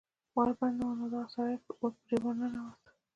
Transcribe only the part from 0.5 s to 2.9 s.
بند نه و نو دغه سړی پې ور ننوت